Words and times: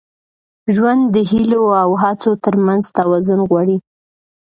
ژوند 0.75 1.01
د 1.15 1.17
هیلو 1.31 1.63
او 1.81 1.89
هڅو 2.03 2.31
تر 2.43 2.55
منځ 2.65 2.83
توازن 2.97 3.39
غواړي. 3.49 3.77